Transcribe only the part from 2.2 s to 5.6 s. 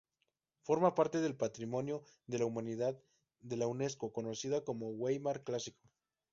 de la Humanidad de la Unesco, conocido como "Weimar